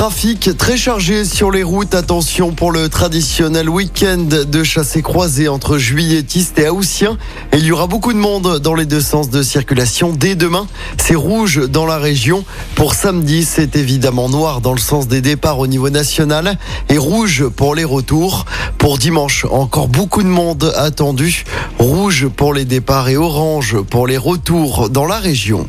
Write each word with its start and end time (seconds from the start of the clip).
Trafic 0.00 0.56
très 0.56 0.78
chargé 0.78 1.26
sur 1.26 1.50
les 1.50 1.62
routes. 1.62 1.94
Attention 1.94 2.52
pour 2.52 2.72
le 2.72 2.88
traditionnel 2.88 3.68
week-end 3.68 4.16
de 4.46 4.64
chassé 4.64 5.02
croisé 5.02 5.46
entre 5.46 5.76
juilletistes 5.76 6.58
et 6.58 6.70
haussiens. 6.70 7.18
Il 7.52 7.66
y 7.66 7.70
aura 7.70 7.86
beaucoup 7.86 8.14
de 8.14 8.18
monde 8.18 8.60
dans 8.60 8.74
les 8.74 8.86
deux 8.86 9.02
sens 9.02 9.28
de 9.28 9.42
circulation 9.42 10.14
dès 10.14 10.36
demain. 10.36 10.66
C'est 10.96 11.14
rouge 11.14 11.68
dans 11.68 11.84
la 11.84 11.98
région. 11.98 12.46
Pour 12.76 12.94
samedi, 12.94 13.44
c'est 13.44 13.76
évidemment 13.76 14.30
noir 14.30 14.62
dans 14.62 14.72
le 14.72 14.80
sens 14.80 15.06
des 15.06 15.20
départs 15.20 15.58
au 15.58 15.66
niveau 15.66 15.90
national 15.90 16.56
et 16.88 16.96
rouge 16.96 17.46
pour 17.48 17.74
les 17.74 17.84
retours. 17.84 18.46
Pour 18.78 18.96
dimanche, 18.96 19.44
encore 19.50 19.88
beaucoup 19.88 20.22
de 20.22 20.28
monde 20.28 20.72
attendu. 20.78 21.44
Rouge 21.78 22.26
pour 22.28 22.54
les 22.54 22.64
départs 22.64 23.10
et 23.10 23.18
orange 23.18 23.76
pour 23.82 24.06
les 24.06 24.16
retours 24.16 24.88
dans 24.88 25.04
la 25.04 25.18
région. 25.18 25.68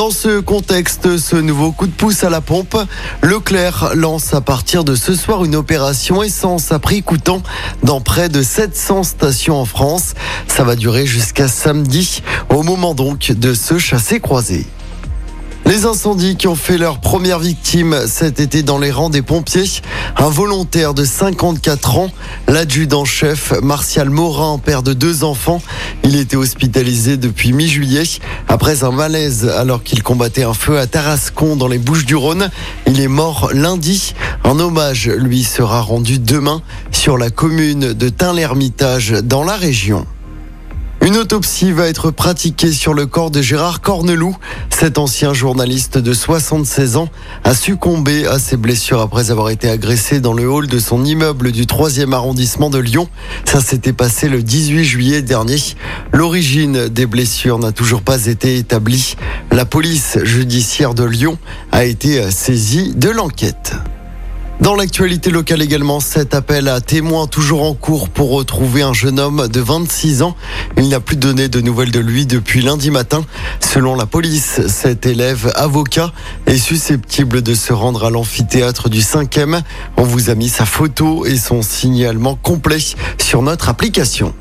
Dans 0.00 0.10
ce 0.10 0.40
contexte, 0.40 1.18
ce 1.18 1.36
nouveau 1.36 1.72
coup 1.72 1.86
de 1.86 1.92
pouce 1.92 2.24
à 2.24 2.30
la 2.30 2.40
pompe, 2.40 2.74
Leclerc 3.20 3.90
lance 3.94 4.32
à 4.32 4.40
partir 4.40 4.82
de 4.82 4.94
ce 4.94 5.14
soir 5.14 5.44
une 5.44 5.54
opération 5.54 6.22
essence 6.22 6.72
à 6.72 6.78
prix 6.78 7.02
coûtant 7.02 7.42
dans 7.82 8.00
près 8.00 8.30
de 8.30 8.40
700 8.40 9.02
stations 9.02 9.60
en 9.60 9.66
France. 9.66 10.14
Ça 10.48 10.64
va 10.64 10.74
durer 10.74 11.04
jusqu'à 11.04 11.48
samedi, 11.48 12.22
au 12.48 12.62
moment 12.62 12.94
donc 12.94 13.30
de 13.32 13.52
ce 13.52 13.76
chassé-croisé. 13.76 14.64
Les 15.70 15.86
incendies 15.86 16.34
qui 16.34 16.48
ont 16.48 16.56
fait 16.56 16.78
leur 16.78 16.98
première 16.98 17.38
victime 17.38 17.96
cet 18.08 18.40
été 18.40 18.64
dans 18.64 18.80
les 18.80 18.90
rangs 18.90 19.08
des 19.08 19.22
pompiers. 19.22 19.70
Un 20.16 20.28
volontaire 20.28 20.94
de 20.94 21.04
54 21.04 21.96
ans, 21.96 22.10
l'adjudant-chef 22.48 23.52
Martial 23.62 24.10
Morin, 24.10 24.58
père 24.58 24.82
de 24.82 24.94
deux 24.94 25.22
enfants. 25.22 25.62
Il 26.02 26.16
était 26.16 26.34
hospitalisé 26.34 27.16
depuis 27.16 27.52
mi-juillet 27.52 28.02
après 28.48 28.82
un 28.82 28.90
malaise 28.90 29.46
alors 29.46 29.84
qu'il 29.84 30.02
combattait 30.02 30.42
un 30.42 30.54
feu 30.54 30.76
à 30.76 30.88
Tarascon 30.88 31.54
dans 31.54 31.68
les 31.68 31.78
Bouches 31.78 32.04
du 32.04 32.16
Rhône. 32.16 32.50
Il 32.88 33.00
est 33.00 33.06
mort 33.06 33.50
lundi. 33.54 34.14
Un 34.42 34.58
hommage 34.58 35.06
lui 35.06 35.44
sera 35.44 35.82
rendu 35.82 36.18
demain 36.18 36.62
sur 36.90 37.16
la 37.16 37.30
commune 37.30 37.92
de 37.92 38.08
Tain-l'Hermitage 38.08 39.12
dans 39.22 39.44
la 39.44 39.54
région. 39.54 40.04
Une 41.02 41.16
autopsie 41.16 41.72
va 41.72 41.88
être 41.88 42.10
pratiquée 42.10 42.72
sur 42.72 42.92
le 42.92 43.06
corps 43.06 43.30
de 43.30 43.40
Gérard 43.40 43.80
Corneloup. 43.80 44.36
Cet 44.68 44.98
ancien 44.98 45.32
journaliste 45.32 45.96
de 45.96 46.12
76 46.12 46.96
ans 46.96 47.08
a 47.42 47.54
succombé 47.54 48.26
à 48.26 48.38
ses 48.38 48.58
blessures 48.58 49.00
après 49.00 49.30
avoir 49.30 49.48
été 49.48 49.70
agressé 49.70 50.20
dans 50.20 50.34
le 50.34 50.48
hall 50.48 50.66
de 50.66 50.78
son 50.78 51.02
immeuble 51.04 51.52
du 51.52 51.64
3e 51.64 52.12
arrondissement 52.12 52.68
de 52.68 52.78
Lyon. 52.78 53.08
Ça 53.46 53.60
s'était 53.60 53.94
passé 53.94 54.28
le 54.28 54.42
18 54.42 54.84
juillet 54.84 55.22
dernier. 55.22 55.58
L'origine 56.12 56.88
des 56.88 57.06
blessures 57.06 57.58
n'a 57.58 57.72
toujours 57.72 58.02
pas 58.02 58.26
été 58.26 58.56
établie. 58.56 59.16
La 59.50 59.64
police 59.64 60.18
judiciaire 60.22 60.92
de 60.92 61.04
Lyon 61.04 61.38
a 61.72 61.84
été 61.84 62.30
saisie 62.30 62.92
de 62.94 63.08
l'enquête. 63.08 63.74
Dans 64.60 64.74
l'actualité 64.74 65.30
locale 65.30 65.62
également, 65.62 66.00
cet 66.00 66.34
appel 66.34 66.68
à 66.68 66.82
témoins 66.82 67.26
toujours 67.26 67.62
en 67.62 67.72
cours 67.72 68.10
pour 68.10 68.30
retrouver 68.30 68.82
un 68.82 68.92
jeune 68.92 69.18
homme 69.18 69.48
de 69.48 69.58
26 69.58 70.20
ans. 70.20 70.36
Il 70.76 70.90
n'a 70.90 71.00
plus 71.00 71.16
donné 71.16 71.48
de 71.48 71.62
nouvelles 71.62 71.90
de 71.90 71.98
lui 71.98 72.26
depuis 72.26 72.60
lundi 72.60 72.90
matin. 72.90 73.24
Selon 73.60 73.96
la 73.96 74.04
police, 74.04 74.66
cet 74.66 75.06
élève 75.06 75.50
avocat 75.56 76.12
est 76.44 76.58
susceptible 76.58 77.40
de 77.40 77.54
se 77.54 77.72
rendre 77.72 78.04
à 78.04 78.10
l'amphithéâtre 78.10 78.90
du 78.90 79.00
5e. 79.00 79.62
On 79.96 80.02
vous 80.02 80.28
a 80.28 80.34
mis 80.34 80.50
sa 80.50 80.66
photo 80.66 81.24
et 81.24 81.38
son 81.38 81.62
signalement 81.62 82.34
complet 82.34 82.80
sur 83.18 83.40
notre 83.40 83.70
application. 83.70 84.34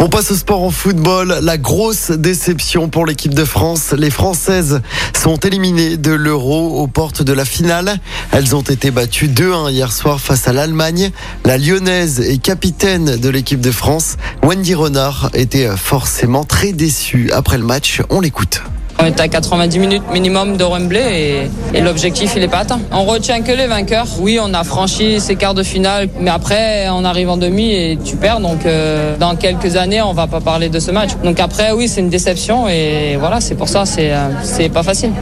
On 0.00 0.08
passe 0.08 0.30
au 0.30 0.36
sport 0.36 0.62
en 0.62 0.70
football. 0.70 1.40
La 1.42 1.58
grosse 1.58 2.12
déception 2.12 2.88
pour 2.88 3.04
l'équipe 3.04 3.34
de 3.34 3.44
France. 3.44 3.92
Les 3.92 4.10
Françaises 4.10 4.80
sont 5.16 5.36
éliminées 5.36 5.96
de 5.96 6.12
l'Euro 6.12 6.80
aux 6.80 6.86
portes 6.86 7.22
de 7.22 7.32
la 7.32 7.44
finale. 7.44 7.98
Elles 8.30 8.54
ont 8.54 8.62
été 8.62 8.92
battues 8.92 9.26
2-1 9.26 9.72
hier 9.72 9.92
soir 9.92 10.20
face 10.20 10.46
à 10.46 10.52
l'Allemagne. 10.52 11.10
La 11.44 11.58
lyonnaise 11.58 12.20
et 12.20 12.38
capitaine 12.38 13.16
de 13.16 13.28
l'équipe 13.28 13.60
de 13.60 13.72
France, 13.72 14.16
Wendy 14.44 14.76
Renard, 14.76 15.30
était 15.34 15.68
forcément 15.76 16.44
très 16.44 16.72
déçue 16.72 17.32
après 17.32 17.58
le 17.58 17.64
match. 17.64 18.00
On 18.08 18.20
l'écoute. 18.20 18.62
On 19.00 19.04
est 19.04 19.20
à 19.20 19.28
90 19.28 19.78
minutes 19.78 20.02
minimum 20.12 20.56
de 20.56 20.64
Wembley 20.64 21.48
et, 21.72 21.76
et 21.76 21.80
l'objectif 21.80 22.32
il 22.34 22.40
n'est 22.40 22.48
pas 22.48 22.58
atteint. 22.58 22.80
On 22.90 23.04
retient 23.04 23.42
que 23.42 23.52
les 23.52 23.66
vainqueurs. 23.66 24.06
Oui, 24.20 24.38
on 24.42 24.52
a 24.54 24.64
franchi 24.64 25.20
ces 25.20 25.36
quarts 25.36 25.54
de 25.54 25.62
finale, 25.62 26.08
mais 26.20 26.30
après 26.30 26.88
on 26.90 27.04
arrive 27.04 27.30
en 27.30 27.36
demi 27.36 27.72
et 27.72 27.98
tu 28.04 28.16
perds. 28.16 28.40
Donc 28.40 28.66
euh, 28.66 29.16
dans 29.16 29.36
quelques 29.36 29.76
années, 29.76 30.02
on 30.02 30.12
va 30.14 30.26
pas 30.26 30.40
parler 30.40 30.68
de 30.68 30.80
ce 30.80 30.90
match. 30.90 31.10
Donc 31.22 31.38
après, 31.38 31.72
oui, 31.72 31.88
c'est 31.88 32.00
une 32.00 32.10
déception 32.10 32.68
et 32.68 33.16
voilà, 33.18 33.40
c'est 33.40 33.54
pour 33.54 33.68
ça, 33.68 33.86
c'est 33.86 34.12
euh, 34.12 34.30
c'est 34.42 34.68
pas 34.68 34.82
facile. 34.82 35.12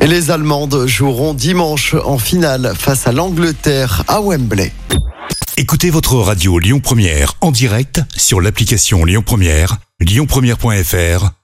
Et 0.00 0.06
les 0.06 0.30
Allemandes 0.30 0.86
joueront 0.86 1.34
dimanche 1.34 1.94
en 2.04 2.18
finale 2.18 2.72
face 2.78 3.06
à 3.06 3.12
l'Angleterre 3.12 4.02
à 4.08 4.20
Wembley. 4.20 4.72
Écoutez 5.56 5.90
votre 5.90 6.16
radio 6.16 6.58
Lyon 6.58 6.80
Première 6.80 7.34
en 7.40 7.52
direct 7.52 8.00
sur 8.16 8.40
l'application 8.40 9.04
Lyon 9.04 9.22
Première, 9.24 9.76
lyonpremière.fr 10.00 11.43